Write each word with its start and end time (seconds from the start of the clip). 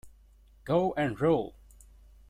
Go 0.63 0.95
and 0.97 1.21
rule! 1.21 1.53